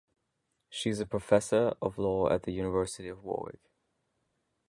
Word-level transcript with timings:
She 0.67 0.89
is 0.89 0.99
a 0.99 1.05
professor 1.05 1.75
of 1.79 1.99
law 1.99 2.27
at 2.31 2.41
the 2.41 2.51
University 2.51 3.07
of 3.07 3.23
Warwick. 3.23 3.69